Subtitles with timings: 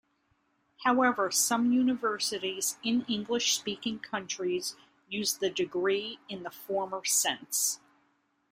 [0.83, 4.75] However, some universities in English-speaking countries
[5.07, 7.79] use the degree in the former sense.